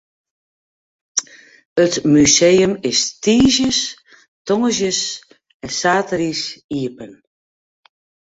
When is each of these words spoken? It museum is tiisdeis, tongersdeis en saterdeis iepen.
It 1.83 1.93
museum 2.15 2.73
is 2.89 2.99
tiisdeis, 3.23 3.79
tongersdeis 4.47 5.01
en 5.63 5.69
saterdeis 5.79 6.41
iepen. 6.79 7.11